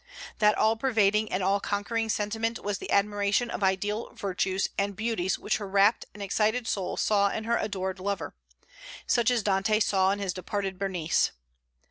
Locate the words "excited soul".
6.23-6.97